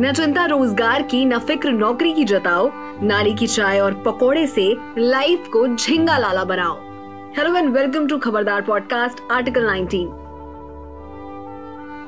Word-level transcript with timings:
न 0.00 0.12
चिंता 0.12 0.44
रोज़गार 0.44 1.02
की, 1.02 1.24
न 1.24 1.38
फ़िक्र 1.38 1.70
नौकरी 1.70 2.12
की 2.12 2.24
जताओ। 2.24 2.70
नाली 3.02 3.34
की 3.34 3.46
चाय 3.46 3.80
और 3.80 3.94
पकोड़े 3.94 4.46
से 4.46 4.76
लाइफ 4.98 5.48
को 5.52 5.76
झिंगा 5.76 6.18
लाला 6.18 6.44
बनाओ। 6.44 6.74
Hello 7.36 7.56
and 7.56 7.76
welcome 7.76 8.06
to 8.06 8.18
Khabardar 8.18 8.62
podcast, 8.62 9.18
article 9.32 9.64
19 9.64 10.06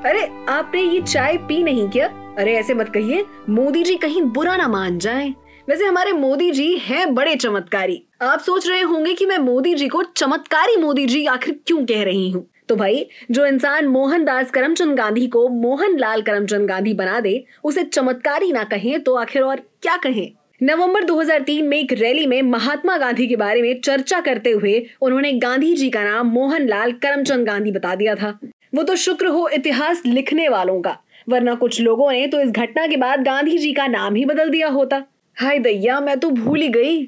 अरे, 0.07 0.47
आपने 0.49 0.83
ये 0.83 1.01
चाय 1.01 1.37
पी 1.37 1.63
नहीं 1.63 1.89
क्या? 1.89 2.07
अरे, 2.39 2.55
ऐसे 2.55 2.75
मत 2.75 2.89
कहिए, 2.89 3.25
मोदी 3.49 3.83
जी 3.83 3.97
कहीं 3.97 4.23
बुरा 4.23 4.57
ना 4.57 4.69
मान 4.69 4.99
जाए। 4.99 5.35
वैसे 5.69 5.85
हमारे 5.85 6.13
मोदी 6.13 6.51
जी 6.51 6.77
हैं 6.77 7.15
बड़े 7.15 7.37
चमत्कारी। 7.37 8.03
आप 8.23 8.41
सोच 8.41 8.69
रहे 8.69 8.81
होंगे 8.81 9.15
कि 9.15 9.27
मैं 9.27 9.39
मोदी 9.39 9.75
जी 9.75 9.89
को 9.89 10.03
चमत्कारी 10.03 10.77
मोदी 10.77 11.07
जी 11.07 11.27
आखिर 11.27 11.61
क्यों 11.67 11.87
कह 11.87 12.05
रही 12.05 12.31
हूँ? 12.31 12.51
तो 12.69 12.77
भाई, 12.77 13.07
जो 13.31 13.47
इंसान 13.47 13.87
मोहनदास 13.87 14.51
करमचंद 14.51 14.97
गांधी 14.97 15.27
को 15.27 15.49
मोहनलाल 15.49 16.23
करमचंद 16.23 16.69
गांधी 16.69 16.95
बना 16.95 17.21
दे, 17.21 17.45
उसे 17.65 17.83
चमत्कारी 17.83 18.53
ना 18.53 18.65
कहें 18.65 18.99
तो 19.01 19.15
आखिर 19.15 19.43
और 19.43 19.61
क्या 19.83 19.97
कहें? 19.97 20.31
नवंबर 20.63 21.05
2003 21.05 21.69
में 21.69 21.77
एक 21.79 21.93
रैली 21.93 22.27
में 22.27 22.41
महात्मा 22.43 22.97
गांधी 22.97 23.27
के 23.27 23.37
बारे 23.37 23.63
में 23.63 23.81
चर्चा 23.81 24.21
करते 24.21 24.51
हुए 24.51 24.87
उन्होंने 25.03 25.33
गांधी 25.33 25.75
जी 25.75 25.91
का 25.91 26.05
नाम 26.05 26.27
मोहनलाल 26.27 26.93
करमचंद 26.93 27.47
गांधी 27.47 27.73
बता 27.73 27.95
दिया 27.95 28.15
था। 28.15 28.39
वो 28.75 28.83
तो 28.83 28.97
शुक्र 28.97 29.27
हो 29.27 29.49
इतिहास 29.49 30.03
लिखने 30.07 30.49
वालों 30.49 30.81
का, 30.81 30.97
वरना 31.29 31.55
कुछ 31.55 31.81
लोगों 31.81 32.11
ने 32.13 32.27
तो 32.27 32.41
इस 32.41 32.51
घटना 32.51 32.87
के 32.87 32.97
बाद 32.97 33.25
गांधी 33.25 33.59
जी 33.59 33.73
का 33.73 33.87
नाम 33.87 34.15
ही 34.15 34.25
बदल 34.25 34.51
दिया 34.51 34.69
होता। 34.69 35.03
हाय 35.37 35.59
दैया 35.59 36.01
मैं 36.01 36.19
तो 36.19 36.31
भूल 36.31 36.61
ही 36.61 36.69
गई। 36.69 37.07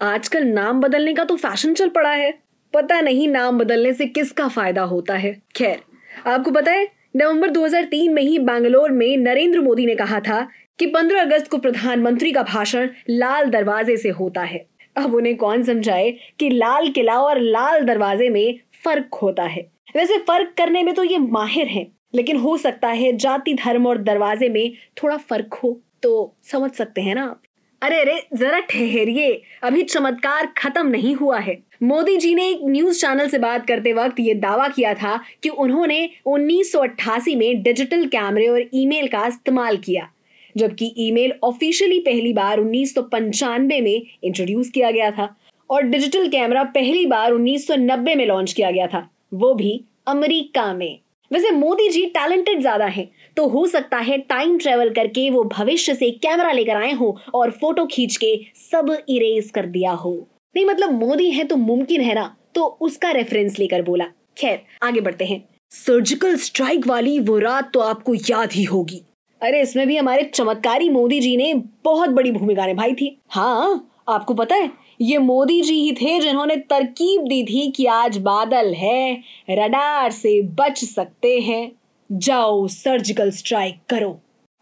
आजकल 0.00 0.44
नाम 0.44 0.80
बदलने 0.80 1.14
का 1.14 1.24
तो 1.24 1.36
फ़ैशन 1.36 1.74
चल 1.74 1.88
पड़ा 1.88 2.10
है। 2.10 2.32
पता 2.74 3.00
नहीं 3.00 3.28
नाम 3.28 3.58
बदलने 3.58 3.92
से 3.92 4.06
किसका 4.06 4.48
फ़ायदा 4.48 4.82
होता 4.82 5.14
है। 5.14 5.32
खैर, 5.56 5.80
आपको 6.26 6.50
पता 6.50 6.72
है, 6.72 6.88
नवंबर 7.16 7.50
2003 7.50 8.12
में 8.14 8.22
ही 8.22 8.38
बैंगलोर 8.38 8.90
में 8.90 9.16
नरेंद्र 9.16 9.60
मोदी 9.60 9.86
ने 9.86 9.94
कहा 9.94 10.20
था 10.20 10.40
कि 10.78 10.86
15 10.86 11.20
अगस्त 11.20 11.48
को 11.48 11.58
प्रधानमंत्री 11.58 12.32
का 12.32 12.42
भाषण 12.42 12.88
लाल 13.10 13.50
दरवाजे 13.50 13.96
से 13.96 14.08
होता 14.08 14.42
है। 14.42 14.64
अब 14.96 15.14
उन्हें 15.14 15.36
कौन 15.36 15.62
समझाए 15.62 16.10
कि 16.38 16.50
लाल 16.50 16.88
किला 16.88 17.20
और 17.20 17.40
लाल 17.40 17.84
दरवाजे 17.84 18.28
में 18.28 18.58
फ़र्क 18.84 19.14
होता 19.14 19.42
है। 19.42 19.66
वैसे 19.96 20.18
फ़र्क 20.18 20.54
करने 20.58 20.82
में 20.82 20.94
तो 20.94 21.04
ये 21.04 21.18
माहिर 21.18 21.66
हैं, 21.66 21.86
लेकिन 22.14 22.36
हो 22.36 22.56
सकता 22.56 22.88
है 22.88 23.16
जाति, 23.16 23.54
धर्म 23.54 23.86
और 23.86 23.98
दरवाजे 23.98 24.48
में 24.48 24.72
थोड़ा 25.02 25.16
फ़र्क 25.16 25.54
हो 25.54 25.80
तो 26.02 26.34
समझ 26.42 26.70
सकते 26.70 27.00
हैं 27.00 27.14
ना 27.14 27.24
आप। 27.24 27.42
अरे 27.82 28.00
अरे, 28.00 28.26
जरा 28.34 28.58
ठहरिए। 28.60 29.42
अभी 29.62 29.82
चमत्कार 29.82 30.46
खत्म 30.58 30.86
नहीं 30.86 31.14
हुआ 31.14 31.38
है। 31.38 31.58
मोदी 31.82 32.16
जी 32.16 32.34
ने 32.34 32.48
एक 32.48 32.60
न्यूज़ 32.64 33.00
चैनल 33.00 33.28
से 33.28 33.38
बात 33.38 33.66
करते 33.66 33.92
वक्त 33.92 34.20
ये 34.20 34.34
दावा 34.34 34.68
किया 34.68 34.94
था 34.94 35.20
कि 35.42 35.48
उन्होंने 35.48 36.10
1988 36.26 37.34
में 37.36 37.62
डिजिटल 37.62 38.06
कैमरे 38.06 38.48
और 38.48 38.64
ईमेल 38.74 39.06
का 39.06 39.26
इस्तेमाल 39.26 39.76
किया, 39.76 40.08
जबकि 40.56 40.94
ईमेल 40.98 41.32
ऑफिशियली 41.44 41.98
पहली 41.98 42.32
बार 42.32 42.58
उन्नीस 42.58 42.94
सौ 42.94 43.02
पंचानबे 43.02 43.80
में 43.80 44.02
इंट्रोड्यूस 44.24 44.70
किया 44.70 44.90
गया 44.90 45.10
था 45.10 45.36
और 45.70 45.82
डिजिटल 45.82 46.28
कैमरा 46.28 46.62
पहली 46.62 47.06
बार 47.06 47.32
1990 47.32 48.14
में 48.14 48.26
लॉन्च 48.26 48.52
किया 48.52 48.70
गया 48.70 48.86
था। 48.86 49.08
वो 49.34 49.54
भी 49.54 49.84
अमेरिका 50.06 50.74
में। 50.74 50.98
वैसे 51.30 51.50
मोदी 51.50 51.88
जी 51.88 52.04
टैलेंटेड 52.06 52.60
ज़्यादा 52.60 52.86
हैं 52.86 53.08
तो 53.36 53.46
हो 53.48 53.66
सकता 53.66 53.96
है 53.98 54.16
टाइम 54.20 54.56
ट्रेवल 54.58 54.90
करके 54.90 55.28
वो 55.30 55.42
भविष्य 55.46 55.94
से 55.94 56.10
कैमरा 56.22 56.52
लेकर 56.52 56.76
आए 56.76 56.92
हो 56.92 57.16
और 57.34 57.50
फ़ोटो 57.50 57.84
खींच 57.86 58.16
के 58.16 58.34
सब 58.62 58.90
इरेज 59.08 59.50
कर 59.50 59.66
दिया 59.66 59.92
हो। 59.92 60.12
नहीं 60.54 60.64
मतलब 60.66 60.92
मोदी 60.94 61.30
है 61.30 61.44
तो 61.44 61.56
मुमकिन 61.56 62.00
है 62.00 62.14
ना 62.14 62.34
तो 62.54 62.64
उसका 62.80 63.10
रेफरेंस 63.10 63.58
लेकर 63.58 63.82
बोला। 63.82 64.04
खैर, 64.38 64.60
आगे 64.82 65.00
बढ़ते 65.00 65.24
हैं। 65.24 65.42
सर्जिकल 65.72 66.36
स्ट्राइक 66.38 66.86
वाली 66.86 67.18
वो 67.20 67.38
रात 67.38 67.70
तो 67.74 67.80
आपको 67.80 68.14
याद 68.14 68.52
ही 68.52 68.64
होगी। 68.64 69.02
अरे, 69.40 69.60
इसमें 69.62 69.86
भी 69.86 69.96
हमारे 69.96 70.22
चमत्कारी 70.34 70.88
मोदी 70.88 71.20
जी 71.20 71.36
ने 71.36 71.52
बहुत 71.84 72.10
बड़ी 72.10 72.32
भूमिका 72.32 72.66
निभाई 72.66 72.94
थी। 72.94 73.16
हाँ 73.30 73.89
आपको 74.10 74.34
पता 74.34 74.54
है, 74.54 74.70
ये 75.00 75.18
मोदी 75.18 75.60
जी 75.62 75.74
ही 75.74 75.92
थे 75.92 76.18
जिन्होंने 76.20 76.56
तरकीब 76.56 77.22
दी 77.22 77.42
थी 77.44 77.70
कि 77.70 77.86
आज 77.86 78.16
बादल 78.18 78.72
है, 78.74 79.12
रडार 79.50 80.10
से 80.10 80.40
बच 80.42 80.84
सकते 80.84 81.38
हैं। 81.40 81.70
जाओ 82.10 82.66
सर्जिकल 82.66 83.30
स्ट्राइक 83.30 83.78
करो। 83.90 84.10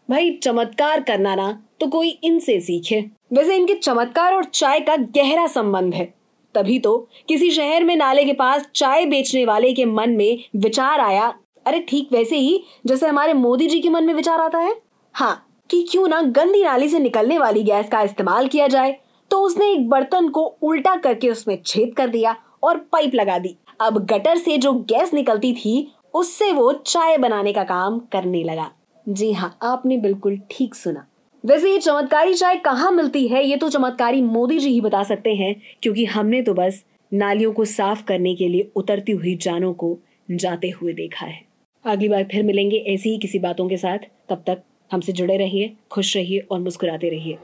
भाई, 0.09 0.31
चमत्कार 0.33 1.01
करना 1.01 1.35
ना 1.35 1.51
तो 1.79 1.87
कोई 1.87 2.09
इनसे 2.23 2.59
सीखे। 2.59 2.99
वैसे 3.33 3.55
इनके 3.55 3.73
चमत्कार 3.73 4.33
और 4.33 4.43
चाय 4.43 4.79
का 4.79 4.95
गहरा 4.95 5.45
संबंध 5.47 5.93
है। 5.95 6.13
तभी 6.55 6.79
तो 6.79 6.97
किसी 7.27 7.49
शहर 7.51 7.83
में 7.83 7.95
नाले 7.95 8.23
के 8.25 8.33
पास 8.33 8.67
चाय 8.75 9.05
बेचने 9.05 9.45
वाले 9.45 9.73
के 9.73 9.85
मन 9.85 10.09
में 10.09 10.43
विचार 10.55 10.99
आया, 10.99 11.33
अरे 11.65 11.79
ठीक 11.79 12.09
वैसे 12.11 12.37
ही, 12.37 12.63
जैसे 12.85 13.07
हमारे 13.07 13.33
मोदी 13.33 13.67
जी 13.67 13.79
के 13.79 13.89
मन 13.89 14.03
में 14.03 14.13
विचार 14.13 14.41
आता 14.41 14.59
है। 14.59 14.75
हाँ 15.15 15.45
कि 15.69 15.81
क्यों 15.91 16.07
ना 16.07 16.21
गंदी 16.21 16.63
नाली 16.63 16.87
से 16.89 16.99
निकलने 16.99 17.37
वाली 17.39 17.63
गैस 17.63 17.89
का 17.89 18.01
इस्तेमाल 18.01 18.47
किया 18.47 18.67
जाए। 18.67 18.97
उसने 19.39 19.71
एक 19.71 19.89
बर्तन 19.89 20.29
को 20.29 20.43
उल्टा 20.61 20.95
करके 20.95 21.29
उसमें 21.29 21.57
छेद 21.65 21.93
कर 21.95 22.07
दिया 22.07 22.35
और 22.63 22.77
पाइप 22.91 23.15
लगा 23.15 23.37
दी। 23.39 23.55
अब 23.81 23.97
गटर 24.05 24.37
से 24.37 24.57
जो 24.57 24.73
गैस 24.73 25.13
निकलती 25.13 25.53
थी, 25.53 25.91
उससे 26.13 26.51
वो 26.51 26.71
चाय 26.73 27.17
बनाने 27.17 27.53
का 27.53 27.63
काम 27.63 27.99
करने 27.99 28.43
लगा। 28.43 28.71
जी 29.09 29.31
हाँ 29.33 29.57
आपने 29.63 29.97
बिल्कुल 29.97 30.37
ठीक 30.51 30.75
सुना। 30.75 31.05
वैसे 31.43 31.71
ये 31.71 31.79
चमत्कारी 31.79 32.33
चाय 32.33 32.55
कहाँ 32.55 32.91
मिलती 32.91 33.27
है, 33.27 33.45
ये 33.45 33.57
तो 33.57 33.69
चमत्कारी 33.69 34.21
मोदी 34.21 34.57
जी 34.59 34.69
ही 34.69 34.81
बता 34.81 35.03
सकते 35.03 35.35
हैं, 35.35 35.55
क्योंकि 35.81 36.05
हमने 36.05 36.41
तो 36.41 36.53
बस 36.53 36.83
नालियों 37.13 37.51
को 37.53 37.65
साफ़ 37.65 38.03
करने 38.03 38.35
के 38.35 38.47
लिए 38.47 38.71
उतरती 38.75 39.11
हुई 39.11 39.35
जानों 39.35 39.73
को 39.73 39.97
जाते 40.31 40.69
हुए 40.69 40.93
देखा 40.93 41.25
है। 41.25 41.41
अगली 41.85 42.09
बार 42.09 42.23
फिर 42.23 42.43
मिलेंगे 42.43 42.77
ऐसी 42.87 43.09
ही 43.09 43.17
किसी 43.17 43.39
बातों 43.39 43.67
के 43.69 43.77
साथ। 43.77 43.97
तब 44.29 44.43
तक 44.47 44.61
हमसे 44.91 45.11
जुड़े 45.11 45.37
रहिए, 45.37 45.73
खुश 45.91 46.15
रहिए 46.17 46.39
और 46.51 46.59
मुस्कुराते 46.59 47.09
रहिए। 47.09 47.37